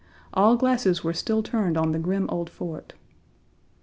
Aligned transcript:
All 0.33 0.55
glasses 0.57 1.03
were 1.03 1.13
still 1.13 1.43
turned 1.43 1.77
on 1.77 1.91
the 1.91 1.99
grim 1.99 2.25
old 2.31 2.49
fort. 2.49 2.93